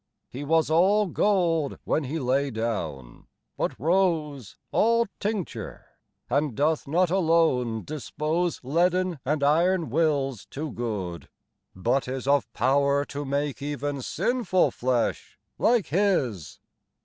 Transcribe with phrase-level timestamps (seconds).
[0.29, 5.85] He was all gold when He lay down, but rose All tincture;
[6.27, 11.29] and doth not alone dispose Leaden and iron wills to good,
[11.75, 16.59] but is Of power to make even sinful flesh like His.